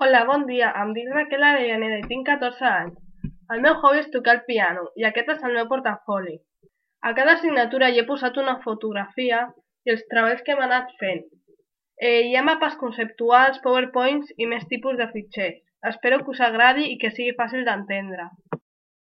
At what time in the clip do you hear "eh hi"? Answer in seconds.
11.98-12.38